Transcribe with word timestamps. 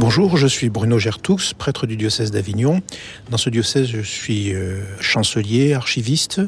Bonjour, 0.00 0.38
je 0.38 0.46
suis 0.46 0.70
Bruno 0.70 0.98
Gertoux, 0.98 1.36
prêtre 1.58 1.86
du 1.86 1.94
diocèse 1.94 2.30
d'Avignon. 2.30 2.80
Dans 3.28 3.36
ce 3.36 3.50
diocèse, 3.50 3.86
je 3.86 4.00
suis 4.00 4.54
euh, 4.54 4.80
chancelier, 4.98 5.74
archiviste, 5.74 6.40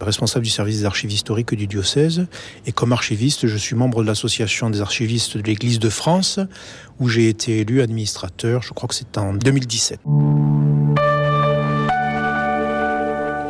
responsable 0.00 0.44
du 0.44 0.50
service 0.50 0.78
des 0.78 0.84
archives 0.86 1.12
historiques 1.12 1.54
du 1.54 1.68
diocèse. 1.68 2.26
Et 2.66 2.72
comme 2.72 2.92
archiviste, 2.92 3.46
je 3.46 3.56
suis 3.56 3.76
membre 3.76 4.02
de 4.02 4.08
l'association 4.08 4.70
des 4.70 4.80
archivistes 4.80 5.36
de 5.36 5.42
l'Église 5.44 5.78
de 5.78 5.88
France, 5.88 6.40
où 6.98 7.08
j'ai 7.08 7.28
été 7.28 7.60
élu 7.60 7.80
administrateur, 7.80 8.64
je 8.64 8.72
crois 8.72 8.88
que 8.88 8.94
c'est 8.96 9.16
en 9.18 9.34
2017. 9.34 10.00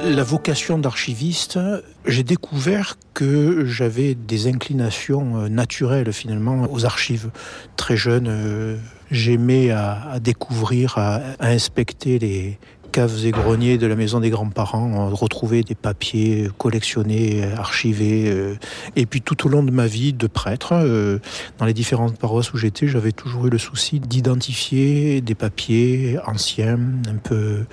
La 0.04 0.22
vocation 0.22 0.78
d'archiviste, 0.78 1.58
j'ai 2.04 2.24
découvert 2.24 2.98
que 3.14 3.64
j'avais 3.64 4.14
des 4.14 4.48
inclinations 4.48 5.38
euh, 5.38 5.48
naturelles 5.48 6.12
finalement 6.12 6.70
aux 6.70 6.84
archives. 6.84 7.30
Très 7.76 7.96
jeune, 7.96 8.28
euh, 8.28 8.76
j'aimais 9.10 9.70
à, 9.70 10.18
découvrir, 10.20 10.98
à 10.98 11.20
inspecter 11.40 12.18
les, 12.18 12.58
caves 12.96 13.26
et 13.26 13.30
greniers 13.30 13.76
de 13.76 13.86
la 13.86 13.94
maison 13.94 14.20
des 14.20 14.30
grands-parents, 14.30 15.10
retrouver 15.10 15.62
des 15.62 15.74
papiers 15.74 16.48
collectionnés, 16.56 17.44
archivés. 17.44 18.24
Euh, 18.28 18.54
et 18.96 19.04
puis 19.04 19.20
tout 19.20 19.46
au 19.46 19.50
long 19.50 19.62
de 19.62 19.70
ma 19.70 19.86
vie 19.86 20.14
de 20.14 20.26
prêtre, 20.26 20.72
euh, 20.72 21.18
dans 21.58 21.66
les 21.66 21.74
différentes 21.74 22.16
paroisses 22.16 22.54
où 22.54 22.56
j'étais, 22.56 22.88
j'avais 22.88 23.12
toujours 23.12 23.48
eu 23.48 23.50
le 23.50 23.58
souci 23.58 24.00
d'identifier 24.00 25.20
des 25.20 25.34
papiers 25.34 26.18
anciens, 26.26 26.80
un 27.06 27.16
peu 27.22 27.66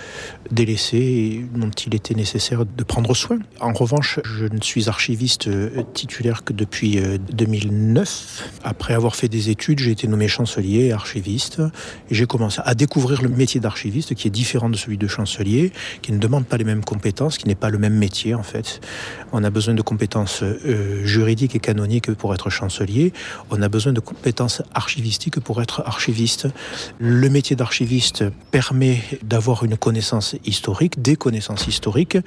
délaissés, 0.51 1.45
dont 1.55 1.69
il 1.69 1.95
était 1.95 2.15
nécessaire 2.15 2.65
de 2.65 2.83
prendre 2.83 3.15
soin. 3.15 3.39
En 3.61 3.71
revanche, 3.71 4.19
je 4.25 4.43
ne 4.43 4.59
suis 4.59 4.89
archiviste 4.89 5.47
euh, 5.47 5.83
titulaire 5.93 6.43
que 6.43 6.51
depuis 6.51 6.99
2009. 7.31 8.51
Après 8.65 8.93
avoir 8.93 9.15
fait 9.15 9.29
des 9.29 9.49
études, 9.49 9.79
j'ai 9.79 9.91
été 9.91 10.05
nommé 10.09 10.27
chancelier, 10.27 10.91
archiviste, 10.91 11.61
et 12.09 12.15
j'ai 12.15 12.25
commencé 12.25 12.59
à 12.65 12.75
découvrir 12.75 13.21
le 13.21 13.29
métier 13.29 13.61
d'archiviste 13.61 14.15
qui 14.15 14.27
est 14.27 14.31
différent 14.31 14.69
de 14.69 14.75
celui 14.75 14.97
de 14.97 15.07
chancelier, 15.13 15.71
qui 16.01 16.11
ne 16.11 16.17
demande 16.17 16.45
pas 16.45 16.57
les 16.57 16.63
mêmes 16.63 16.83
compétences, 16.83 17.37
qui 17.37 17.47
n'est 17.47 17.55
pas 17.55 17.69
le 17.69 17.77
même 17.77 17.95
métier 17.95 18.33
en 18.33 18.43
fait. 18.43 18.81
On 19.31 19.43
a 19.43 19.49
besoin 19.49 19.73
de 19.73 19.81
compétences 19.81 20.43
euh, 20.43 21.05
juridiques 21.05 21.55
et 21.55 21.59
canoniques 21.59 22.13
pour 22.13 22.33
être 22.33 22.49
chancelier. 22.49 23.13
On 23.49 23.61
a 23.61 23.69
besoin 23.69 23.93
de 23.93 23.99
compétences 23.99 24.61
archivistiques 24.73 25.39
pour 25.39 25.61
être 25.61 25.83
archiviste. 25.85 26.47
Le 26.99 27.29
métier 27.29 27.55
d'archiviste 27.55 28.25
permet 28.51 29.01
d'avoir 29.23 29.63
une 29.63 29.77
connaissance 29.77 30.35
historique, 30.45 31.01
des 31.01 31.15
connaissances 31.15 31.67
historiques, 31.67 32.17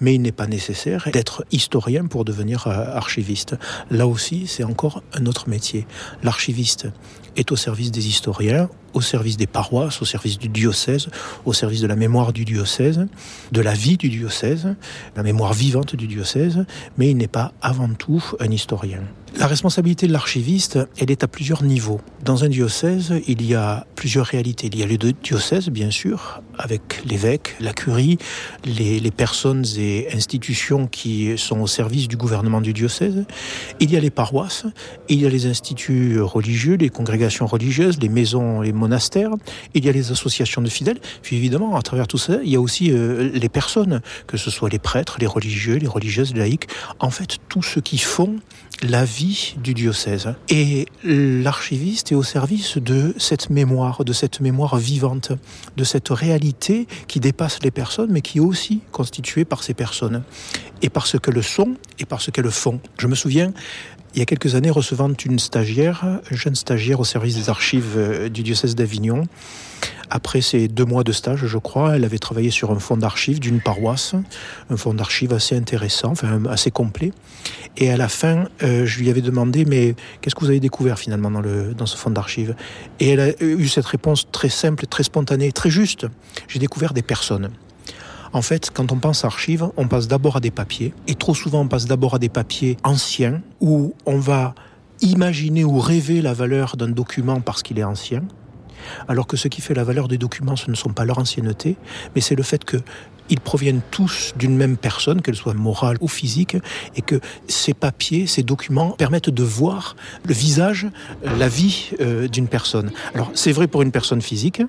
mais 0.00 0.14
il 0.14 0.22
n'est 0.22 0.32
pas 0.32 0.46
nécessaire 0.46 1.08
d'être 1.12 1.44
historien 1.52 2.06
pour 2.06 2.24
devenir 2.24 2.66
euh, 2.66 2.96
archiviste. 2.96 3.56
Là 3.90 4.06
aussi, 4.06 4.46
c'est 4.46 4.64
encore 4.64 5.02
un 5.12 5.26
autre 5.26 5.48
métier. 5.48 5.86
L'archiviste 6.22 6.88
est 7.36 7.52
au 7.52 7.56
service 7.56 7.90
des 7.90 8.08
historiens, 8.08 8.68
au 8.96 9.02
service 9.02 9.36
des 9.36 9.46
paroisses, 9.46 10.00
au 10.00 10.06
service 10.06 10.38
du 10.38 10.48
diocèse, 10.48 11.08
au 11.44 11.52
service 11.52 11.82
de 11.82 11.86
la 11.86 11.96
mémoire 11.96 12.32
du 12.32 12.46
diocèse, 12.46 13.06
de 13.52 13.60
la 13.60 13.74
vie 13.74 13.98
du 13.98 14.08
diocèse, 14.08 14.74
la 15.14 15.22
mémoire 15.22 15.52
vivante 15.52 15.94
du 15.94 16.06
diocèse, 16.06 16.64
mais 16.96 17.10
il 17.10 17.18
n'est 17.18 17.28
pas 17.28 17.52
avant 17.60 17.92
tout 17.92 18.24
un 18.40 18.50
historien. 18.50 19.02
La 19.38 19.46
responsabilité 19.46 20.06
de 20.06 20.12
l'archiviste, 20.12 20.78
elle 20.96 21.10
est 21.10 21.22
à 21.22 21.28
plusieurs 21.28 21.62
niveaux. 21.62 22.00
Dans 22.24 22.44
un 22.44 22.48
diocèse, 22.48 23.12
il 23.28 23.44
y 23.44 23.54
a 23.54 23.86
plusieurs 23.94 24.24
réalités. 24.24 24.70
Il 24.72 24.78
y 24.78 24.82
a 24.82 24.86
les 24.86 24.96
deux 24.96 25.12
diocèses, 25.12 25.68
bien 25.68 25.90
sûr, 25.90 26.40
avec 26.58 27.02
l'évêque, 27.04 27.54
la 27.60 27.74
curie, 27.74 28.16
les, 28.64 29.10
personnes 29.10 29.64
et 29.76 30.08
institutions 30.14 30.86
qui 30.86 31.36
sont 31.36 31.60
au 31.60 31.66
service 31.66 32.08
du 32.08 32.16
gouvernement 32.16 32.62
du 32.62 32.72
diocèse. 32.72 33.26
Il 33.78 33.90
y 33.90 33.96
a 33.96 34.00
les 34.00 34.10
paroisses, 34.10 34.64
il 35.10 35.20
y 35.20 35.26
a 35.26 35.28
les 35.28 35.44
instituts 35.44 36.18
religieux, 36.18 36.76
les 36.76 36.88
congrégations 36.88 37.46
religieuses, 37.46 37.98
les 38.00 38.08
maisons, 38.08 38.62
les 38.62 38.72
monastères. 38.72 39.32
Il 39.74 39.84
y 39.84 39.88
a 39.90 39.92
les 39.92 40.12
associations 40.12 40.62
de 40.62 40.68
fidèles. 40.70 40.98
Puis 41.20 41.36
évidemment, 41.36 41.76
à 41.76 41.82
travers 41.82 42.08
tout 42.08 42.18
ça, 42.18 42.38
il 42.42 42.50
y 42.50 42.56
a 42.56 42.60
aussi 42.60 42.90
euh, 42.90 43.30
les 43.34 43.50
personnes, 43.50 44.00
que 44.26 44.38
ce 44.38 44.50
soit 44.50 44.70
les 44.70 44.78
prêtres, 44.78 45.18
les 45.20 45.26
religieux, 45.26 45.76
les 45.76 45.86
religieuses, 45.86 46.32
les 46.32 46.40
laïcs. 46.40 46.68
En 47.00 47.10
fait, 47.10 47.36
tous 47.50 47.62
ceux 47.62 47.82
qui 47.82 47.98
font 47.98 48.36
la 48.82 49.04
vie 49.04 49.25
du 49.58 49.74
diocèse. 49.74 50.34
Et 50.48 50.86
l'archiviste 51.04 52.12
est 52.12 52.14
au 52.14 52.22
service 52.22 52.78
de 52.78 53.14
cette 53.18 53.50
mémoire, 53.50 54.04
de 54.04 54.12
cette 54.12 54.40
mémoire 54.40 54.76
vivante, 54.76 55.32
de 55.76 55.84
cette 55.84 56.08
réalité 56.08 56.86
qui 57.08 57.20
dépasse 57.20 57.62
les 57.62 57.70
personnes, 57.70 58.10
mais 58.10 58.20
qui 58.20 58.38
est 58.38 58.40
aussi 58.40 58.80
constituée 58.92 59.44
par 59.44 59.62
ces 59.62 59.74
personnes, 59.74 60.22
et 60.82 60.90
par 60.90 61.06
ce 61.06 61.16
qu'elles 61.16 61.42
sont 61.42 61.74
et 61.98 62.04
par 62.04 62.20
ce 62.20 62.30
qu'elles 62.30 62.50
font. 62.50 62.80
Je 62.98 63.06
me 63.06 63.14
souviens 63.14 63.52
il 64.16 64.20
y 64.20 64.22
a 64.22 64.24
quelques 64.24 64.54
années 64.54 64.70
recevant 64.70 65.12
une 65.26 65.38
stagiaire, 65.38 66.20
une 66.30 66.36
jeune 66.38 66.54
stagiaire 66.54 67.00
au 67.00 67.04
service 67.04 67.36
des 67.36 67.50
archives 67.50 67.94
euh, 67.98 68.30
du 68.30 68.42
diocèse 68.42 68.74
d'Avignon. 68.74 69.24
Après 70.08 70.40
ces 70.40 70.68
deux 70.68 70.86
mois 70.86 71.04
de 71.04 71.12
stage, 71.12 71.44
je 71.44 71.58
crois, 71.58 71.96
elle 71.96 72.04
avait 72.04 72.18
travaillé 72.18 72.50
sur 72.50 72.70
un 72.70 72.78
fonds 72.78 72.96
d'archives 72.96 73.40
d'une 73.40 73.60
paroisse, 73.60 74.14
un 74.70 74.76
fonds 74.78 74.94
d'archives 74.94 75.34
assez 75.34 75.54
intéressant, 75.54 76.12
enfin 76.12 76.42
assez 76.46 76.70
complet. 76.70 77.12
Et 77.76 77.90
à 77.90 77.98
la 77.98 78.08
fin, 78.08 78.46
euh, 78.62 78.86
je 78.86 79.00
lui 79.00 79.10
avais 79.10 79.20
demandé, 79.20 79.66
mais 79.66 79.94
qu'est-ce 80.22 80.34
que 80.34 80.40
vous 80.40 80.50
avez 80.50 80.60
découvert 80.60 80.98
finalement 80.98 81.30
dans, 81.30 81.42
le, 81.42 81.74
dans 81.74 81.86
ce 81.86 81.98
fonds 81.98 82.08
d'archives? 82.08 82.54
Et 83.00 83.10
elle 83.10 83.20
a 83.20 83.42
eu 83.42 83.68
cette 83.68 83.84
réponse 83.84 84.28
très 84.32 84.48
simple, 84.48 84.86
très 84.86 85.02
spontanée, 85.02 85.52
très 85.52 85.68
juste. 85.68 86.06
J'ai 86.48 86.58
découvert 86.58 86.94
des 86.94 87.02
personnes. 87.02 87.50
En 88.32 88.42
fait, 88.42 88.70
quand 88.72 88.92
on 88.92 88.98
pense 88.98 89.24
archives, 89.24 89.68
on 89.76 89.88
passe 89.88 90.08
d'abord 90.08 90.36
à 90.36 90.40
des 90.40 90.50
papiers, 90.50 90.92
et 91.06 91.14
trop 91.14 91.34
souvent 91.34 91.60
on 91.60 91.68
passe 91.68 91.86
d'abord 91.86 92.14
à 92.14 92.18
des 92.18 92.28
papiers 92.28 92.76
anciens, 92.84 93.42
où 93.60 93.94
on 94.04 94.18
va 94.18 94.54
imaginer 95.00 95.64
ou 95.64 95.78
rêver 95.78 96.22
la 96.22 96.32
valeur 96.32 96.76
d'un 96.76 96.88
document 96.88 97.40
parce 97.40 97.62
qu'il 97.62 97.78
est 97.78 97.84
ancien, 97.84 98.22
alors 99.08 99.26
que 99.26 99.36
ce 99.36 99.48
qui 99.48 99.60
fait 99.60 99.74
la 99.74 99.84
valeur 99.84 100.08
des 100.08 100.18
documents, 100.18 100.56
ce 100.56 100.70
ne 100.70 100.76
sont 100.76 100.92
pas 100.92 101.04
leur 101.04 101.18
ancienneté, 101.18 101.76
mais 102.14 102.20
c'est 102.20 102.34
le 102.34 102.42
fait 102.42 102.64
qu'ils 102.64 103.40
proviennent 103.40 103.80
tous 103.90 104.34
d'une 104.36 104.56
même 104.56 104.76
personne, 104.76 105.22
qu'elle 105.22 105.36
soit 105.36 105.54
morale 105.54 105.96
ou 106.00 106.08
physique, 106.08 106.56
et 106.94 107.02
que 107.02 107.20
ces 107.48 107.74
papiers, 107.74 108.26
ces 108.26 108.42
documents 108.42 108.90
permettent 108.92 109.30
de 109.30 109.42
voir 109.42 109.96
le 110.24 110.34
visage, 110.34 110.86
la 111.24 111.48
vie 111.48 111.90
euh, 112.00 112.28
d'une 112.28 112.48
personne. 112.48 112.90
Alors 113.14 113.30
c'est 113.34 113.52
vrai 113.52 113.66
pour 113.66 113.82
une 113.82 113.92
personne 113.92 114.22
physique, 114.22 114.62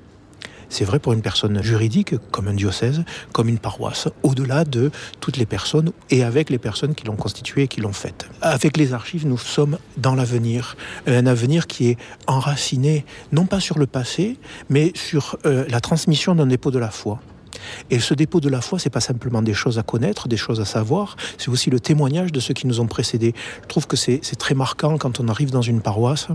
c'est 0.70 0.86
vrai 0.86 1.00
pour 1.00 1.14
une 1.14 1.22
personne 1.22 1.62
juridique, 1.62 2.16
comme 2.32 2.48
un 2.48 2.54
diocèse, 2.54 3.04
comme 3.32 3.50
une 3.50 3.60
paroisse, 3.60 4.08
au-delà 4.24 4.66
de 4.66 4.92
toutes 5.20 5.38
les 5.38 5.46
personnes 5.46 5.92
et 6.10 6.24
avec 6.24 6.50
les 6.50 6.58
personnes 6.58 6.96
qui 6.96 7.06
l'ont 7.06 7.16
constituée 7.16 7.64
et 7.64 7.68
qui 7.68 7.82
l'ont 7.82 7.94
faite. 7.94 8.28
Avec 8.42 8.78
les 8.78 8.94
archives, 8.94 9.26
nous 9.26 9.38
sommes 9.38 9.78
dans 9.98 10.16
l'avenir, 10.16 10.76
un 11.06 11.26
avenir 11.26 11.68
qui 11.68 11.90
est 11.90 11.98
enraciné 12.28 13.06
non 13.32 13.46
pas 13.46 13.60
sur 13.60 13.80
le 13.80 13.88
passé, 13.88 14.38
mais 14.70 14.92
sur 14.96 15.38
euh, 15.46 15.66
la 15.70 15.80
transmission 15.80 16.36
d'un 16.36 16.48
dépôt 16.48 16.72
de 16.72 16.80
la 16.80 16.92
foi. 16.92 17.20
Et 17.90 18.00
ce 18.00 18.14
dépôt 18.14 18.40
de 18.40 18.50
la 18.50 18.62
foi, 18.62 18.80
c'est 18.80 18.90
pas 18.90 19.00
simplement 19.00 19.42
des 19.42 19.54
choses 19.54 19.80
à 19.80 19.84
connaître, 19.84 20.28
des 20.28 20.38
choses 20.38 20.60
à 20.60 20.66
savoir, 20.66 21.16
c'est 21.38 21.50
aussi 21.50 21.70
le 21.70 21.80
témoignage 21.80 22.32
de 22.32 22.40
ceux 22.40 22.54
qui 22.54 22.68
nous 22.68 22.80
ont 22.80 22.88
précédés. 22.88 23.34
Je 23.64 23.68
trouve 23.68 23.88
que 23.88 23.98
c'est 23.98 24.22
très 24.38 24.56
marquant 24.56 24.98
quand 24.98 25.20
on 25.20 25.28
arrive 25.28 25.52
dans 25.52 25.62
une 25.62 25.82
paroisse 25.82 26.28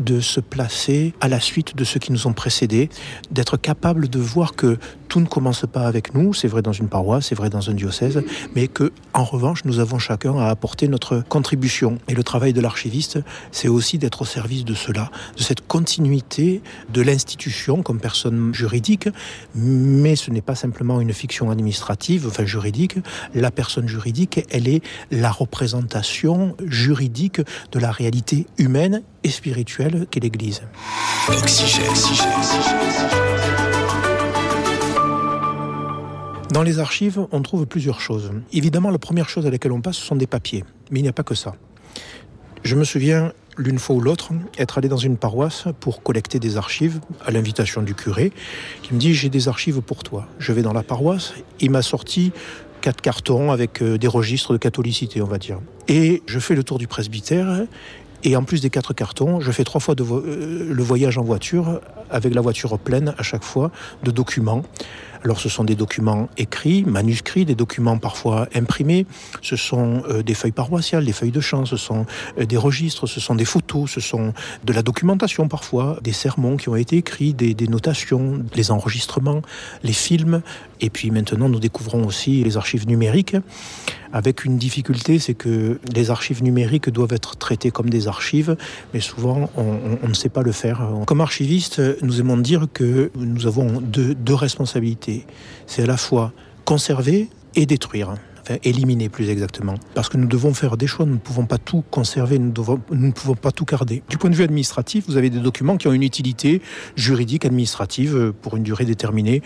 de 0.00 0.20
se 0.20 0.40
placer 0.40 1.14
à 1.20 1.28
la 1.28 1.40
suite 1.40 1.76
de 1.76 1.84
ceux 1.84 2.00
qui 2.00 2.12
nous 2.12 2.26
ont 2.26 2.32
précédés, 2.32 2.88
d'être 3.30 3.56
capable 3.56 4.08
de 4.08 4.18
voir 4.18 4.54
que 4.54 4.78
tout 5.08 5.20
ne 5.20 5.26
commence 5.26 5.64
pas 5.70 5.86
avec 5.86 6.14
nous, 6.14 6.34
c'est 6.34 6.48
vrai 6.48 6.62
dans 6.62 6.72
une 6.72 6.88
paroisse, 6.88 7.26
c'est 7.26 7.34
vrai 7.34 7.50
dans 7.50 7.70
un 7.70 7.74
diocèse, 7.74 8.22
mais 8.54 8.68
que 8.68 8.92
en 9.12 9.24
revanche 9.24 9.64
nous 9.64 9.78
avons 9.78 9.98
chacun 9.98 10.38
à 10.38 10.48
apporter 10.48 10.88
notre 10.88 11.22
contribution. 11.28 11.98
Et 12.08 12.14
le 12.14 12.22
travail 12.22 12.52
de 12.52 12.60
l'archiviste, 12.60 13.18
c'est 13.52 13.68
aussi 13.68 13.98
d'être 13.98 14.22
au 14.22 14.24
service 14.24 14.64
de 14.64 14.74
cela, 14.74 15.10
de 15.36 15.42
cette 15.42 15.66
continuité 15.66 16.62
de 16.92 17.02
l'institution 17.02 17.82
comme 17.82 18.00
personne 18.00 18.52
juridique, 18.54 19.08
mais 19.54 20.16
ce 20.16 20.30
n'est 20.30 20.42
pas 20.42 20.54
simplement 20.54 21.00
une 21.00 21.12
fiction 21.12 21.50
administrative, 21.50 22.26
enfin 22.28 22.44
juridique. 22.44 22.96
La 23.34 23.50
personne 23.50 23.88
juridique, 23.88 24.44
elle 24.50 24.68
est 24.68 24.82
la 25.10 25.30
représentation 25.30 26.56
juridique 26.64 27.40
de 27.72 27.78
la 27.78 27.90
réalité 27.90 28.46
humaine 28.58 29.02
et 29.24 29.30
spirituelle 29.30 30.06
qu'est 30.10 30.20
l'Église. 30.20 30.62
Dans 36.52 36.62
les 36.62 36.78
archives, 36.78 37.26
on 37.32 37.42
trouve 37.42 37.66
plusieurs 37.66 38.00
choses. 38.00 38.30
Évidemment, 38.52 38.90
la 38.90 38.98
première 38.98 39.28
chose 39.28 39.46
à 39.46 39.50
laquelle 39.50 39.72
on 39.72 39.80
passe, 39.80 39.96
ce 39.96 40.06
sont 40.06 40.16
des 40.16 40.26
papiers. 40.26 40.64
Mais 40.90 41.00
il 41.00 41.02
n'y 41.02 41.08
a 41.08 41.12
pas 41.12 41.24
que 41.24 41.34
ça. 41.34 41.56
Je 42.62 42.76
me 42.76 42.84
souviens, 42.84 43.32
l'une 43.56 43.78
fois 43.78 43.96
ou 43.96 44.00
l'autre, 44.00 44.30
être 44.56 44.78
allé 44.78 44.88
dans 44.88 44.96
une 44.96 45.16
paroisse 45.16 45.64
pour 45.80 46.02
collecter 46.02 46.38
des 46.38 46.56
archives 46.56 47.00
à 47.24 47.30
l'invitation 47.30 47.82
du 47.82 47.94
curé, 47.94 48.32
qui 48.82 48.94
me 48.94 48.98
dit 48.98 49.12
J'ai 49.12 49.28
des 49.28 49.48
archives 49.48 49.80
pour 49.80 50.04
toi. 50.04 50.28
Je 50.38 50.52
vais 50.52 50.62
dans 50.62 50.72
la 50.72 50.82
paroisse. 50.82 51.34
Il 51.60 51.70
m'a 51.70 51.82
sorti 51.82 52.32
quatre 52.80 53.00
cartons 53.00 53.50
avec 53.50 53.82
euh, 53.82 53.98
des 53.98 54.06
registres 54.06 54.52
de 54.52 54.58
catholicité, 54.58 55.20
on 55.20 55.26
va 55.26 55.38
dire. 55.38 55.58
Et 55.88 56.22
je 56.26 56.38
fais 56.38 56.54
le 56.54 56.62
tour 56.62 56.78
du 56.78 56.86
presbytère 56.86 57.66
Et 58.26 58.34
en 58.34 58.42
plus 58.42 58.60
des 58.60 58.70
quatre 58.70 58.92
cartons, 58.92 59.38
je 59.38 59.52
fais 59.52 59.62
trois 59.62 59.80
fois 59.80 59.94
de 59.94 60.02
vo 60.02 60.20
le 60.20 60.82
voyage 60.82 61.16
en 61.16 61.22
voiture, 61.22 61.80
avec 62.10 62.34
la 62.34 62.40
voiture 62.40 62.76
pleine 62.76 63.14
à 63.18 63.22
chaque 63.22 63.44
fois, 63.44 63.70
de 64.02 64.10
documents. 64.10 64.64
Alors 65.22 65.38
ce 65.38 65.48
sont 65.48 65.62
des 65.62 65.76
documents 65.76 66.28
écrits, 66.36 66.84
manuscrits, 66.84 67.44
des 67.44 67.54
documents 67.54 67.98
parfois 67.98 68.48
imprimés, 68.54 69.06
ce 69.42 69.56
sont 69.56 70.02
euh, 70.08 70.22
des 70.22 70.34
feuilles 70.34 70.52
paroissiales, 70.52 71.04
des 71.04 71.12
feuilles 71.12 71.30
de 71.32 71.40
chant, 71.40 71.64
ce 71.66 71.76
sont 71.76 72.06
euh, 72.38 72.46
des 72.46 72.56
registres, 72.56 73.06
ce 73.06 73.18
sont 73.18 73.34
des 73.34 73.44
photos, 73.44 73.90
ce 73.90 74.00
sont 74.00 74.34
de 74.64 74.72
la 74.72 74.82
documentation 74.82 75.48
parfois, 75.48 75.98
des 76.02 76.12
sermons 76.12 76.56
qui 76.56 76.68
ont 76.68 76.76
été 76.76 76.96
écrits, 76.96 77.32
des, 77.32 77.54
des 77.54 77.66
notations, 77.66 78.44
les 78.54 78.70
enregistrements, 78.70 79.42
les 79.82 79.92
films, 79.92 80.42
et 80.80 80.90
puis 80.90 81.10
maintenant 81.10 81.48
nous 81.48 81.60
découvrons 81.60 82.04
aussi 82.04 82.44
les 82.44 82.56
archives 82.56 82.86
numériques 82.86 83.36
avec 84.16 84.46
une 84.46 84.56
difficulté, 84.56 85.18
c'est 85.18 85.34
que 85.34 85.78
les 85.94 86.10
archives 86.10 86.42
numériques 86.42 86.88
doivent 86.88 87.12
être 87.12 87.36
traitées 87.36 87.70
comme 87.70 87.90
des 87.90 88.08
archives, 88.08 88.56
mais 88.94 89.00
souvent 89.00 89.50
on, 89.58 90.08
ne 90.08 90.14
sait 90.14 90.30
pas 90.30 90.40
le 90.40 90.52
faire. 90.52 90.80
Comme 91.06 91.20
archiviste, 91.20 91.82
nous 92.02 92.18
aimons 92.18 92.38
dire 92.38 92.66
que 92.72 93.10
nous 93.14 93.46
avons 93.46 93.82
deux 93.82 94.34
responsabilités. 94.34 95.26
C'est 95.66 95.82
à 95.82 95.86
la 95.86 95.98
fois 95.98 96.32
conserver 96.64 97.28
et 97.56 97.66
détruire 97.66 98.14
enfin 98.46 98.58
éliminer 98.62 99.08
plus 99.08 99.28
exactement. 99.28 99.74
Parce 99.94 100.08
que 100.08 100.16
nous 100.16 100.26
devons 100.26 100.54
faire 100.54 100.76
des 100.76 100.86
choix, 100.86 101.04
nous 101.04 101.14
ne 101.14 101.18
pouvons 101.18 101.46
pas 101.46 101.58
tout 101.58 101.82
conserver, 101.90 102.38
nous, 102.38 102.52
ne 102.90 103.10
pouvons 103.10 103.34
pas 103.34 103.50
tout 103.50 103.64
garder. 103.64 104.02
Du 104.08 104.18
point 104.18 104.30
de 104.30 104.36
vue 104.36 104.44
administratif, 104.44 105.04
vous 105.08 105.16
avez 105.16 105.30
des 105.30 105.40
documents 105.40 105.76
qui 105.76 105.88
ont 105.88 105.92
une 105.92 106.02
utilité 106.02 106.62
juridique, 106.94 107.44
administrative, 107.44 108.16
euh, 108.16 108.32
pour 108.32 108.56
une 108.56 108.62
durée 108.62 108.84
déterminée. 108.84 109.42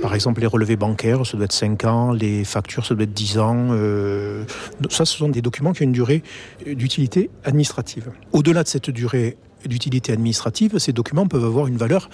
Par 0.00 0.14
exemple, 0.14 0.40
les 0.40 0.46
relevés 0.46 0.76
bancaires, 0.76 1.26
ça 1.26 1.36
doit 1.36 1.46
être 1.46 1.52
5 1.52 1.84
ans, 1.84 2.12
les 2.12 2.44
factures, 2.44 2.86
ça 2.86 2.94
doit 2.94 3.04
être 3.04 3.12
10 3.12 3.38
ans. 3.38 3.68
Euh, 3.70 4.44
ça, 4.90 5.04
ce 5.04 5.16
sont 5.16 5.28
des 5.28 5.42
documents 5.42 5.72
qui 5.72 5.82
ont 5.82 5.86
une 5.86 5.92
durée 5.92 6.22
d'utilité 6.64 7.30
administrative. 7.44 8.10
Au-delà 8.32 8.62
de 8.62 8.68
cette 8.68 8.90
durée 8.90 9.36
d'utilité 9.66 10.12
administrative, 10.12 10.78
ces 10.78 10.92
documents 10.92 11.26
peuvent 11.26 11.44
avoir 11.44 11.66
une 11.66 11.76
valeur 11.76 12.08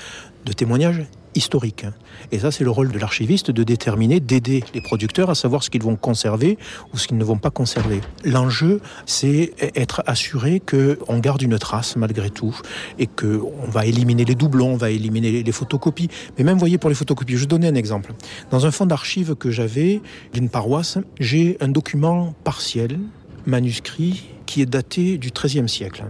de 0.45 0.53
témoignage 0.53 1.07
historique. 1.35 1.87
Et 2.33 2.41
ça, 2.41 2.51
c'est 2.51 2.65
le 2.65 2.71
rôle 2.71 2.91
de 2.91 2.99
l'archiviste 2.99 3.51
de 3.51 3.63
déterminer, 3.63 4.21
d'aider 4.21 4.65
les 4.75 4.81
producteurs 4.81 5.31
à 5.31 5.35
savoir 5.35 5.63
ce 5.63 5.71
qu'ils 5.71 5.83
vont 5.83 5.97
conserver 5.97 6.59
ou 6.93 6.99
ce 6.99 7.07
qu'ils 7.07 7.19
ne 7.19 7.25
vont 7.25 7.39
pas 7.39 7.51
conserver. 7.51 8.01
L'enjeu, 8.25 8.81
c'est 9.07 9.53
être 9.77 10.03
assuré 10.07 10.61
qu'on 10.61 11.19
garde 11.19 11.43
une 11.43 11.59
trace 11.59 11.97
malgré 11.97 12.31
tout 12.31 12.57
et 12.99 13.07
qu'on 13.07 13.69
va 13.69 13.87
éliminer 13.87 14.25
les 14.25 14.35
doublons, 14.35 14.73
on 14.73 14.77
va 14.77 14.91
éliminer 14.91 15.43
les 15.43 15.53
photocopies. 15.53 16.09
Mais 16.39 16.45
même, 16.45 16.59
voyez, 16.59 16.79
pour 16.79 16.91
les 16.91 16.97
photocopies, 16.97 17.37
je 17.37 17.47
donnais 17.47 17.69
un 17.69 17.75
exemple. 17.75 18.13
Dans 18.51 18.67
un 18.67 18.71
fonds 18.71 18.87
d'archives 18.87 19.35
que 19.37 19.51
j'avais 19.51 20.01
d'une 20.33 20.49
paroisse, 20.49 20.99
j'ai 21.19 21.57
un 21.61 21.69
document 21.69 22.35
partiel, 22.45 22.99
manuscrit, 23.47 24.25
qui 24.47 24.63
est 24.63 24.67
daté 24.67 25.17
du 25.17 25.31
XIIIe 25.31 25.69
siècle 25.69 26.05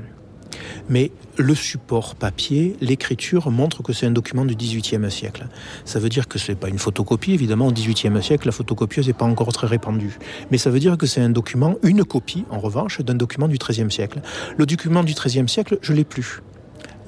mais 0.89 1.11
le 1.37 1.55
support 1.55 2.15
papier, 2.15 2.77
l'écriture 2.81 3.51
montre 3.51 3.83
que 3.83 3.93
c'est 3.93 4.07
un 4.07 4.11
document 4.11 4.45
du 4.45 4.55
XVIIIe 4.55 5.11
siècle. 5.11 5.49
Ça 5.85 5.99
veut 5.99 6.09
dire 6.09 6.29
que 6.29 6.39
ce 6.39 6.53
n'est 6.53 6.57
pas 6.57 6.69
une 6.69 6.79
photocopie, 6.79 7.33
évidemment, 7.33 7.67
au 7.67 7.73
XVIIIe 7.73 8.23
siècle, 8.23 8.47
la 8.47 8.53
photocopieuse 8.53 9.07
n'est 9.07 9.13
pas 9.13 9.25
encore 9.25 9.53
très 9.53 9.67
répandue. 9.67 10.19
Mais 10.51 10.59
ça 10.59 10.71
veut 10.71 10.81
dire 10.81 10.97
que 10.99 11.07
c'est 11.07 11.21
un 11.21 11.31
document, 11.31 11.77
une 11.83 12.05
copie, 12.05 12.45
en 12.51 12.59
revanche, 12.59 13.01
d'un 13.01 13.15
document 13.15 13.49
du 13.49 13.57
XIIIe 13.57 13.91
siècle. 13.91 14.21
Le 14.57 14.67
document 14.67 15.03
du 15.03 15.15
XIIIe 15.15 15.49
siècle, 15.49 15.79
je 15.83 15.93
l'ai 15.93 16.05
plus, 16.05 16.43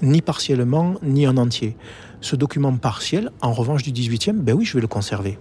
ni 0.01 0.23
partiellement, 0.23 0.95
ni 1.03 1.27
en 1.27 1.37
entier. 1.37 1.77
Ce 2.21 2.37
document 2.37 2.73
partiel, 2.77 3.31
en 3.41 3.53
revanche 3.53 3.83
du 3.83 3.91
18e, 3.91 4.35
ben 4.35 4.55
oui, 4.55 4.65
je 4.65 4.75
vais 4.75 4.81
le 4.81 4.87
conserver. 4.87 5.39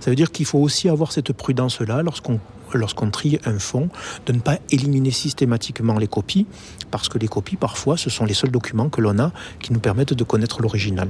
Ça 0.00 0.10
veut 0.10 0.16
dire 0.16 0.32
qu'il 0.32 0.46
faut 0.46 0.58
aussi 0.58 0.88
avoir 0.88 1.12
cette 1.12 1.32
prudence-là 1.32 2.02
lorsqu'on 2.02 2.40
lorsqu'on 2.78 3.10
trie 3.10 3.38
un 3.44 3.58
fond, 3.58 3.88
de 4.26 4.32
ne 4.32 4.40
pas 4.40 4.58
éliminer 4.70 5.10
systématiquement 5.10 5.98
les 5.98 6.06
copies, 6.06 6.46
parce 6.90 7.08
que 7.08 7.18
les 7.18 7.28
copies, 7.28 7.56
parfois, 7.56 7.96
ce 7.96 8.10
sont 8.10 8.24
les 8.24 8.34
seuls 8.34 8.50
documents 8.50 8.88
que 8.88 9.00
l'on 9.00 9.18
a 9.18 9.32
qui 9.60 9.72
nous 9.72 9.80
permettent 9.80 10.14
de 10.14 10.24
connaître 10.24 10.62
l'original. 10.62 11.08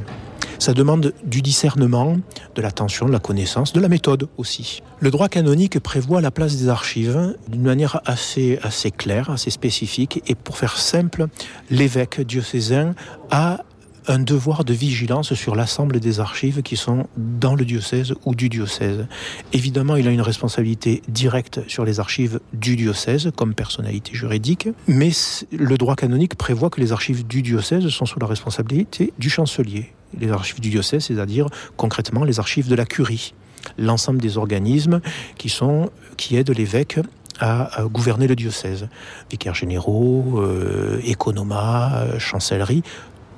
Ça 0.59 0.73
demande 0.73 1.13
du 1.25 1.43
discernement, 1.43 2.17
de 2.55 2.63
l'attention, 2.63 3.07
de 3.07 3.13
la 3.13 3.19
connaissance, 3.19 3.73
de 3.73 3.81
la 3.81 3.89
méthode 3.89 4.29
aussi. 4.37 4.83
Le 5.01 5.11
droit 5.11 5.29
canonique 5.29 5.79
prévoit 5.81 6.21
la 6.21 6.31
place 6.31 6.57
des 6.57 6.69
archives 6.69 7.37
d'une 7.49 7.63
manière 7.63 8.01
assez, 8.05 8.59
assez 8.63 8.91
claire, 8.91 9.31
assez 9.31 9.51
spécifique, 9.51 10.23
et 10.27 10.35
pour 10.35 10.57
faire 10.57 10.77
simple, 10.77 11.27
l'évêque 11.71 12.21
diocésain 12.21 12.95
a 13.31 13.65
un 14.07 14.19
devoir 14.19 14.65
de 14.65 14.75
vigilance 14.75 15.35
sur 15.35 15.55
l'ensemble 15.55 16.01
des 16.01 16.21
archives 16.21 16.63
qui 16.63 16.77
sont 16.77 17.07
dans 17.17 17.55
le 17.55 17.65
diocèse 17.65 18.15
ou 18.25 18.35
du 18.35 18.49
diocèse. 18.49 19.07
Évidemment, 19.53 19.97
il 19.97 20.07
a 20.09 20.11
une 20.11 20.21
responsabilité 20.21 21.03
directe 21.09 21.61
sur 21.69 21.85
les 21.85 22.01
archives 22.01 22.41
du 22.53 22.77
diocèse 22.77 23.31
comme 23.37 23.55
personnalité 23.55 24.15
juridique, 24.15 24.69
mais 24.87 25.11
le 25.53 25.77
droit 25.79 25.97
canonique 25.97 26.35
prévoit 26.35 26.71
que 26.71 26.81
les 26.81 26.93
archives 26.93 27.27
du 27.27 27.43
diocèse 27.43 27.89
sont 27.89 28.07
sous 28.07 28.21
la 28.21 28.27
responsabilité 28.27 29.13
du 29.19 29.31
chancelier. 29.31 29.93
Les 30.19 30.31
archives 30.31 30.61
du 30.61 30.71
diocèse, 30.71 31.05
c'est-à-dire 31.05 31.47
concrètement 31.77 32.25
les 32.25 32.39
archives 32.39 32.69
de 32.69 32.75
la 32.75 32.85
curie, 32.85 33.35
l'ensemble 33.79 34.21
des 34.21 34.37
organismes 34.37 35.01
qui 35.39 35.49
sont 35.49 35.91
qui 36.17 36.37
aident 36.37 36.51
l'évêque 36.51 37.01
à, 37.41 37.83
gouverner 37.91 38.27
le 38.27 38.37
diocèse. 38.37 38.89
Vicaires 39.31 39.55
généraux, 39.55 40.41
euh, 40.41 41.01
euh, 41.05 42.19
chancellerie, 42.19 42.83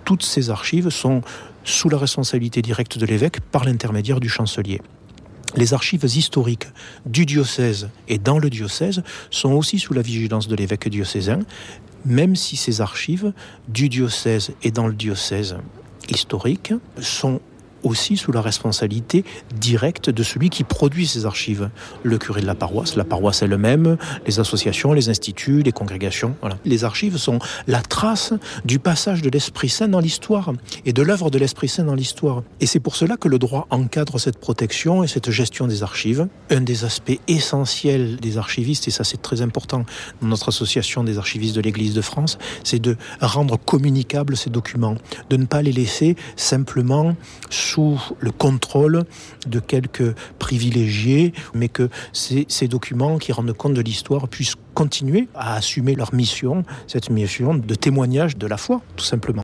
toutes 0.06 0.22
ces 0.22 0.48
archives 0.48 0.88
sont 0.88 1.20
sous 1.64 1.90
la 1.90 1.98
responsabilité 1.98 2.62
directe 2.62 2.96
de 2.96 3.04
l'évêque 3.04 3.40
par 3.40 3.64
l'intermédiaire 3.64 4.20
du 4.20 4.30
chancelier. 4.30 4.80
Les 5.56 5.74
archives 5.74 6.04
historiques 6.04 6.68
du 7.04 7.26
diocèse 7.26 7.90
et 8.08 8.18
dans 8.18 8.38
le 8.38 8.48
diocèse 8.48 9.02
sont 9.30 9.52
aussi 9.52 9.78
sous 9.78 9.92
la 9.94 10.02
vigilance 10.02 10.48
de 10.48 10.56
l'évêque 10.56 10.88
diocésain, 10.88 11.40
même 12.04 12.36
si 12.36 12.56
ces 12.56 12.80
archives 12.80 13.32
du 13.68 13.88
diocèse 13.88 14.52
et 14.62 14.70
dans 14.70 14.86
le 14.86 14.94
diocèse 14.94 15.56
historique 16.08 16.72
sont 17.00 17.40
aussi 17.82 18.17
sous 18.17 18.32
la 18.32 18.40
responsabilité 18.40 19.25
directe 19.55 20.11
de 20.11 20.23
celui 20.23 20.50
qui 20.50 20.64
produit 20.64 21.06
ces 21.06 21.26
archives. 21.26 21.70
Le 22.02 22.19
curé 22.19 22.40
de 22.40 22.46
la 22.46 22.55
paroisse, 22.55 22.96
la 22.96 23.05
paroisse 23.05 23.43
elle-même, 23.43 23.96
les 24.26 24.40
associations, 24.40 24.93
les 24.93 25.08
instituts, 25.08 25.62
les 25.62 25.73
congrégations. 25.73 26.37
Voilà. 26.40 26.58
Les 26.64 26.84
archives 26.84 27.17
sont 27.17 27.38
la 27.67 27.82
trace 27.82 28.32
du 28.64 28.78
passage 28.78 29.23
de 29.23 29.31
l'Esprit 29.31 29.69
Saint 29.69 29.88
dans 29.88 30.00
l'histoire 30.00 30.52
et 30.84 30.93
de 30.93 31.02
l'œuvre 31.02 31.31
de 31.31 31.38
l'Esprit 31.38 31.69
Saint 31.69 31.84
dans 31.84 31.94
l'histoire. 31.94 32.43
Et 32.61 32.67
c'est 32.67 32.81
pour 32.81 32.96
cela 32.96 33.17
que 33.17 33.28
le 33.28 33.38
droit 33.38 33.67
encadre 33.70 34.19
cette 34.19 34.38
protection 34.38 35.02
et 35.02 35.06
cette 35.06 35.31
gestion 35.31 35.67
des 35.67 35.82
archives. 35.82 36.28
Un 36.50 36.61
des 36.61 36.84
aspects 36.84 37.19
essentiels 37.28 38.17
des 38.17 38.38
archivistes, 38.38 38.88
et 38.88 38.90
ça 38.90 39.05
c'est 39.05 39.20
très 39.20 39.43
important 39.43 39.84
dans 40.20 40.28
notre 40.28 40.49
association 40.49 41.05
des 41.05 41.19
archivistes 41.19 41.56
de 41.56 41.61
l'Église 41.61 41.94
de 41.94 42.00
France, 42.00 42.38
c'est 42.64 42.78
de 42.78 42.96
rendre 43.20 43.58
communicables 43.58 44.37
ces 44.37 44.50
documents, 44.50 44.96
de 45.31 45.37
ne 45.37 45.44
pas 45.44 45.62
les 45.62 45.73
laisser 45.73 46.17
simplement 46.37 47.17
sous 47.66 48.00
le 48.20 48.30
contrôle 48.30 49.04
de 49.46 49.60
quelques 49.60 50.14
privilégiés, 50.38 51.32
mais 51.54 51.68
que 51.68 51.88
ces, 52.12 52.46
documents 52.68 53.18
qui 53.18 53.32
rendent 53.32 53.52
compte 53.52 53.74
de 53.74 53.80
l'histoire 53.80 54.28
puissent 54.28 54.56
continuer 54.74 55.28
à 55.34 55.54
assumer 55.56 55.94
leur 55.94 56.14
mission, 56.14 56.64
cette 56.86 57.10
mission 57.10 57.54
de 57.54 57.74
témoignage 57.74 58.36
de 58.36 58.46
la 58.46 58.56
foi, 58.56 58.80
tout 58.96 59.04
simplement. 59.04 59.34